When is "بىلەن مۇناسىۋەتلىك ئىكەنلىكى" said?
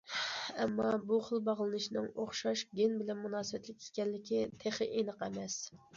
3.03-4.45